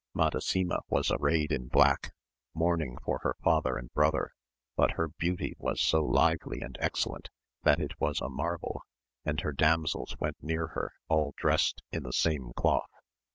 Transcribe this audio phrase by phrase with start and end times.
[0.15, 2.11] Madasima was arrayed in black,
[2.55, 4.33] mourning for her father and brother,
[4.75, 7.29] but her beauty was so lively and excellent
[7.61, 8.81] that it was a mar vel,
[9.25, 12.89] and her damsels went near her all drest in the same cloth.